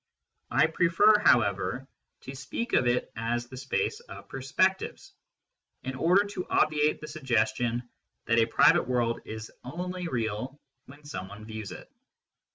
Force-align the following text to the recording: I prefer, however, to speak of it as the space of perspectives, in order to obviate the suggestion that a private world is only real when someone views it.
I 0.49 0.65
prefer, 0.65 1.19
however, 1.19 1.87
to 2.21 2.33
speak 2.33 2.73
of 2.73 2.87
it 2.87 3.11
as 3.15 3.45
the 3.49 3.55
space 3.57 3.99
of 3.99 4.29
perspectives, 4.29 5.13
in 5.83 5.93
order 5.93 6.23
to 6.25 6.47
obviate 6.49 7.01
the 7.01 7.07
suggestion 7.07 7.87
that 8.25 8.39
a 8.39 8.47
private 8.47 8.87
world 8.87 9.19
is 9.25 9.51
only 9.63 10.07
real 10.07 10.59
when 10.87 11.05
someone 11.05 11.45
views 11.45 11.71
it. 11.71 11.87